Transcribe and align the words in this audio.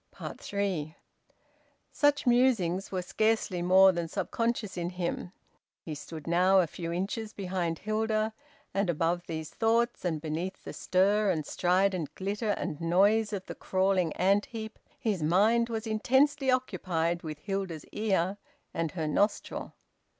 THREE. 0.37 0.97
Such 1.91 2.25
musings 2.25 2.91
were 2.91 3.03
scarcely 3.03 3.61
more 3.61 3.91
than 3.91 4.07
subconscious 4.07 4.75
in 4.75 4.89
him. 4.89 5.31
He 5.79 5.93
stood 5.93 6.25
now 6.25 6.59
a 6.59 6.65
few 6.65 6.91
inches 6.91 7.33
behind 7.33 7.77
Hilda, 7.77 8.33
and, 8.73 8.89
above 8.89 9.27
these 9.27 9.51
thoughts, 9.51 10.03
and 10.03 10.19
beneath 10.19 10.63
the 10.63 10.73
stir 10.73 11.29
and 11.29 11.45
strident 11.45 12.15
glitter 12.15 12.49
and 12.49 12.81
noise 12.81 13.31
of 13.31 13.45
the 13.45 13.53
crawling 13.53 14.11
ant 14.13 14.47
heap, 14.47 14.79
his 14.97 15.21
mind 15.21 15.69
was 15.69 15.85
intensely 15.85 16.49
occupied 16.49 17.21
with 17.21 17.37
Hilda's 17.37 17.85
ear 17.91 18.37
and 18.73 18.93
her 18.93 19.07
nostril. 19.07 19.75